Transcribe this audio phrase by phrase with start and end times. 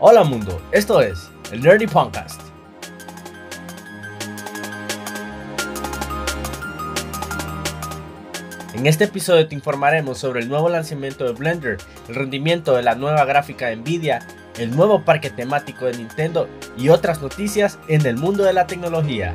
[0.00, 2.40] Hola mundo, esto es el Nerdy Podcast.
[8.74, 12.94] En este episodio te informaremos sobre el nuevo lanzamiento de Blender, el rendimiento de la
[12.94, 14.20] nueva gráfica de Nvidia,
[14.56, 19.34] el nuevo parque temático de Nintendo y otras noticias en el mundo de la tecnología.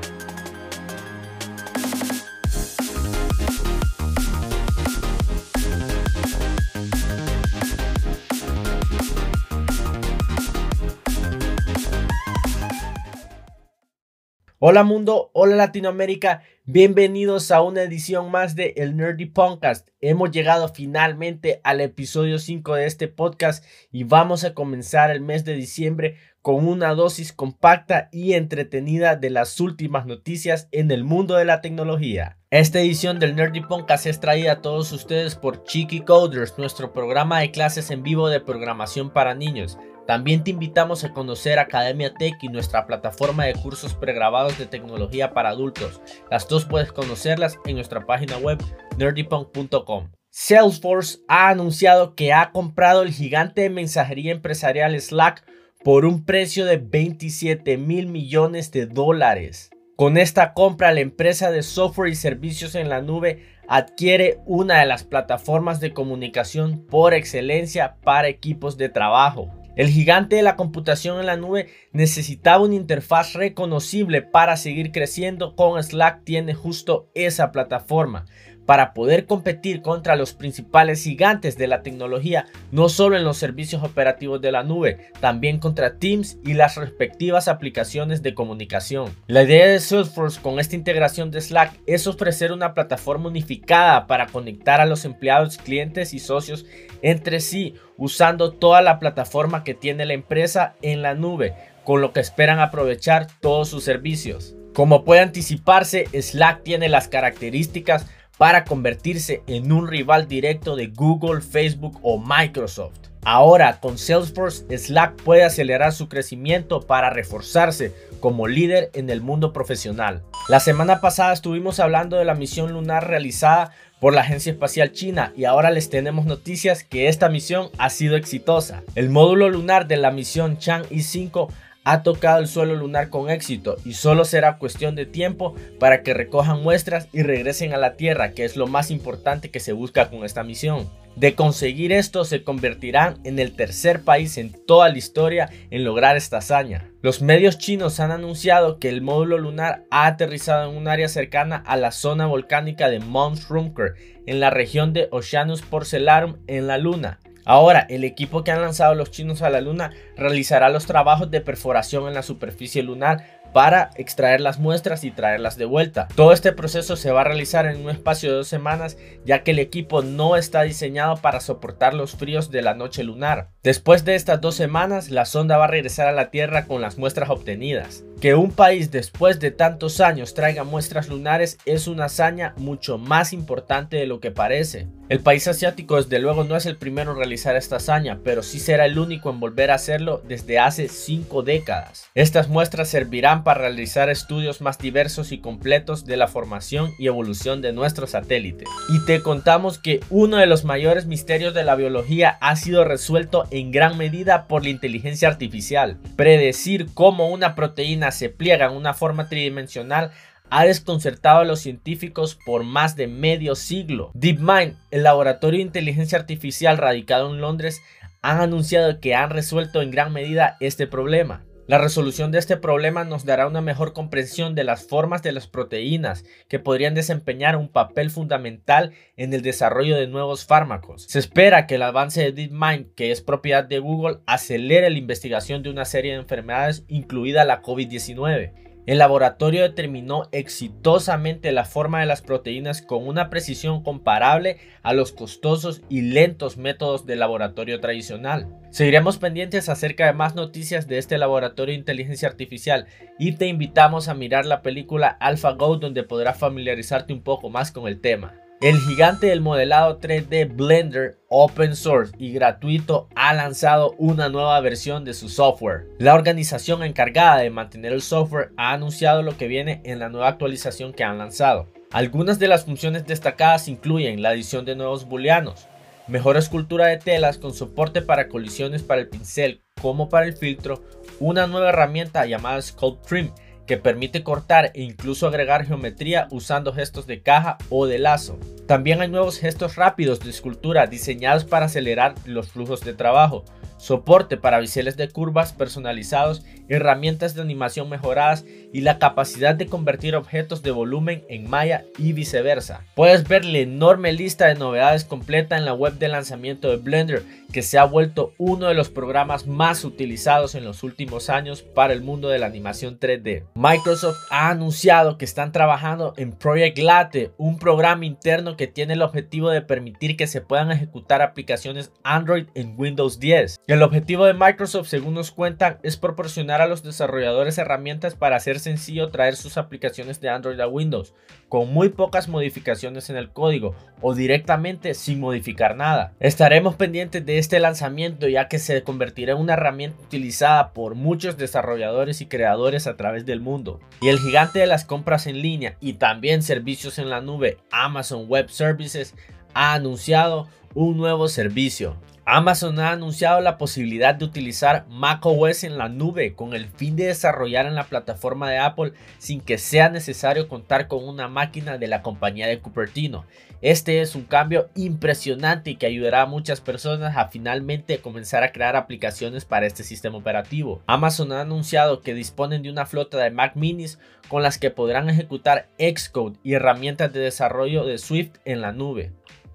[14.65, 19.89] Hola mundo, hola Latinoamérica, bienvenidos a una edición más de El Nerdy Podcast.
[19.99, 25.43] Hemos llegado finalmente al episodio 5 de este podcast y vamos a comenzar el mes
[25.43, 31.36] de diciembre con una dosis compacta y entretenida de las últimas noticias en el mundo
[31.36, 32.38] de la tecnología.
[32.50, 37.41] Esta edición del Nerdy Podcast es traída a todos ustedes por Cheeky Coders, nuestro programa
[37.41, 39.77] de clases en vivo de programación para niños.
[40.06, 45.34] También te invitamos a conocer Academia Tech y nuestra plataforma de cursos pregrabados de tecnología
[45.34, 46.02] para adultos.
[46.30, 48.62] Las dos puedes conocerlas en nuestra página web
[48.98, 50.10] nerdypunk.com.
[50.30, 55.45] Salesforce ha anunciado que ha comprado el gigante de mensajería empresarial Slack
[55.84, 59.70] por un precio de 27 mil millones de dólares.
[59.95, 64.86] Con esta compra, la empresa de software y servicios en la nube adquiere una de
[64.86, 69.62] las plataformas de comunicación por excelencia para equipos de trabajo.
[69.76, 75.56] El gigante de la computación en la nube necesitaba una interfaz reconocible para seguir creciendo.
[75.56, 78.26] Con Slack tiene justo esa plataforma
[78.66, 83.83] para poder competir contra los principales gigantes de la tecnología, no solo en los servicios
[83.83, 89.14] operativos de la nube, también contra Teams y las respectivas aplicaciones de comunicación.
[89.28, 94.28] La idea de Salesforce con esta integración de Slack es ofrecer una plataforma unificada para
[94.28, 96.66] conectar a los empleados, clientes y socios
[97.02, 102.14] entre sí, usando toda la plataforma que tiene la empresa en la nube, con lo
[102.14, 104.55] que esperan aprovechar todos sus servicios.
[104.73, 108.08] Como puede anticiparse, Slack tiene las características
[108.38, 112.99] para convertirse en un rival directo de Google, Facebook o Microsoft.
[113.26, 119.54] Ahora con Salesforce, Slack puede acelerar su crecimiento para reforzarse como líder en el mundo
[119.54, 120.23] profesional.
[120.49, 123.71] La semana pasada estuvimos hablando de la misión lunar realizada
[124.02, 128.17] por la Agencia Espacial China y ahora les tenemos noticias que esta misión ha sido
[128.17, 128.83] exitosa.
[128.95, 131.47] El módulo lunar de la misión Chang'e 5
[131.83, 136.13] ha tocado el suelo lunar con éxito y solo será cuestión de tiempo para que
[136.13, 140.09] recojan muestras y regresen a la Tierra, que es lo más importante que se busca
[140.09, 140.89] con esta misión.
[141.16, 146.17] De conseguir esto se convertirán en el tercer país en toda la historia en lograr
[146.17, 146.89] esta hazaña.
[147.03, 151.63] Los medios chinos han anunciado que el módulo lunar ha aterrizado en un área cercana
[151.67, 153.94] a la zona volcánica de Mount Rumker
[154.25, 157.19] en la región de Oceanus Porcelarum en la Luna.
[157.45, 161.41] Ahora, el equipo que han lanzado los chinos a la Luna realizará los trabajos de
[161.41, 166.07] perforación en la superficie lunar para extraer las muestras y traerlas de vuelta.
[166.15, 169.51] Todo este proceso se va a realizar en un espacio de dos semanas ya que
[169.51, 173.49] el equipo no está diseñado para soportar los fríos de la noche lunar.
[173.63, 176.97] Después de estas dos semanas, la sonda va a regresar a la Tierra con las
[176.97, 178.03] muestras obtenidas.
[178.19, 183.33] Que un país después de tantos años traiga muestras lunares es una hazaña mucho más
[183.33, 184.87] importante de lo que parece.
[185.09, 188.59] El país asiático desde luego no es el primero en realizar esta hazaña, pero sí
[188.59, 192.09] será el único en volver a hacerlo desde hace 5 décadas.
[192.15, 197.61] Estas muestras servirán para realizar estudios más diversos y completos de la formación y evolución
[197.61, 198.65] de nuestro satélite.
[198.89, 203.45] Y te contamos que uno de los mayores misterios de la biología ha sido resuelto
[203.51, 205.97] en gran medida por la inteligencia artificial.
[206.15, 210.11] Predecir cómo una proteína se pliega en una forma tridimensional
[210.49, 214.11] ha desconcertado a los científicos por más de medio siglo.
[214.13, 217.81] DeepMind, el laboratorio de inteligencia artificial radicado en Londres,
[218.21, 221.43] han anunciado que han resuelto en gran medida este problema.
[221.66, 225.47] La resolución de este problema nos dará una mejor comprensión de las formas de las
[225.47, 231.03] proteínas que podrían desempeñar un papel fundamental en el desarrollo de nuevos fármacos.
[231.03, 235.63] Se espera que el avance de DeepMind, que es propiedad de Google, acelere la investigación
[235.63, 238.62] de una serie de enfermedades, incluida la COVID-19.
[238.85, 245.13] El laboratorio determinó exitosamente la forma de las proteínas con una precisión comparable a los
[245.13, 248.47] costosos y lentos métodos de laboratorio tradicional.
[248.71, 252.88] Seguiremos pendientes acerca de más noticias de este laboratorio de inteligencia artificial
[253.18, 257.88] y te invitamos a mirar la película AlphaGo donde podrás familiarizarte un poco más con
[257.88, 258.43] el tema.
[258.63, 265.04] El gigante del modelado 3D Blender open source y gratuito ha lanzado una nueva versión
[265.04, 265.89] de su software.
[266.00, 270.30] La organización encargada de mantener el software ha anunciado lo que viene en la nueva
[270.30, 271.68] actualización que han lanzado.
[271.92, 275.68] Algunas de las funciones destacadas incluyen la adición de nuevos booleanos,
[276.07, 280.81] mejor escultura de telas con soporte para colisiones para el pincel como para el filtro,
[281.19, 283.31] una nueva herramienta llamada Sculpt Trim
[283.65, 288.39] que permite cortar e incluso agregar geometría usando gestos de caja o de lazo.
[288.68, 293.44] También hay nuevos gestos rápidos de escultura diseñados para acelerar los flujos de trabajo,
[293.77, 300.15] soporte para biseles de curvas personalizados, herramientas de animación mejoradas y la capacidad de convertir
[300.15, 302.86] objetos de volumen en malla y viceversa.
[302.95, 307.24] Puedes ver la enorme lista de novedades completa en la web de lanzamiento de Blender
[307.51, 311.94] que se ha vuelto uno de los programas más utilizados en los últimos años para
[311.94, 313.44] el mundo de la animación 3D.
[313.54, 319.01] Microsoft ha anunciado que están trabajando en Project Late, un programa interno que tiene el
[319.01, 323.61] objetivo de permitir que se puedan ejecutar aplicaciones Android en Windows 10.
[323.67, 328.59] El objetivo de Microsoft, según nos cuentan, es proporcionar a los desarrolladores herramientas para hacer
[328.59, 331.13] sencillo traer sus aplicaciones de Android a Windows,
[331.50, 336.13] con muy pocas modificaciones en el código o directamente sin modificar nada.
[336.19, 341.38] Estaremos pendientes de este lanzamiento ya que se convertirá en una herramienta utilizada por muchos
[341.38, 343.79] desarrolladores y creadores a través del mundo.
[344.01, 348.25] Y el gigante de las compras en línea y también servicios en la nube Amazon
[348.27, 349.13] Web Services
[349.54, 351.95] ha anunciado un nuevo servicio.
[352.25, 357.07] Amazon ha anunciado la posibilidad de utilizar macOS en la nube con el fin de
[357.07, 361.87] desarrollar en la plataforma de Apple sin que sea necesario contar con una máquina de
[361.87, 363.25] la compañía de Cupertino.
[363.61, 368.53] Este es un cambio impresionante y que ayudará a muchas personas a finalmente comenzar a
[368.53, 370.81] crear aplicaciones para este sistema operativo.
[370.87, 373.99] Amazon ha anunciado que disponen de una flota de Mac minis
[374.29, 379.11] con las que podrán ejecutar Xcode y herramientas de desarrollo de Swift en la nube.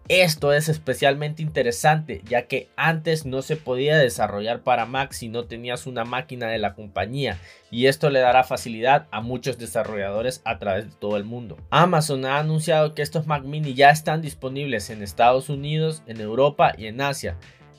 [0.09, 5.45] Esto es especialmente interesante ya que antes no se podía desarrollar para Mac si no
[5.45, 7.39] tenías una máquina de la compañía
[7.71, 11.59] y esto le dará facilidad a muchos desarrolladores a través de todo el mundo.
[11.69, 16.73] Amazon ha anunciado que estos Mac mini ya están disponibles en Estados Unidos, en Europa
[16.79, 17.37] y en Asia.